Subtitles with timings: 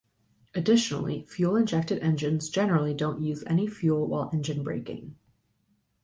[0.55, 5.15] Additionally, fuel injected engines generally don't use any fuel while engine braking.